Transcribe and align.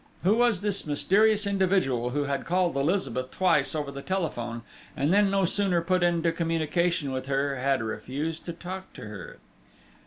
"Who 0.23 0.33
was 0.35 0.61
this 0.61 0.87
mysterious 0.87 1.45
individual 1.45 2.09
who 2.09 2.23
had 2.23 2.43
called 2.43 2.75
Elizabeth 2.75 3.29
twice 3.29 3.75
over 3.75 3.91
the 3.91 4.01
telephone, 4.01 4.63
and 4.97 5.13
then, 5.13 5.29
no 5.29 5.45
sooner 5.45 5.79
put 5.79 6.01
into 6.01 6.31
communication 6.31 7.11
with 7.11 7.27
her, 7.27 7.57
had 7.57 7.83
refused 7.83 8.43
to 8.45 8.53
talk 8.53 8.93
to 8.93 9.01
her?" 9.01 9.37